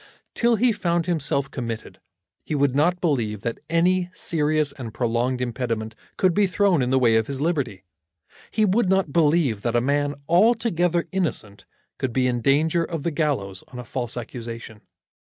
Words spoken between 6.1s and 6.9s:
could be thrown in